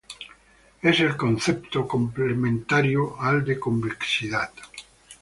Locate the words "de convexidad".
3.45-4.49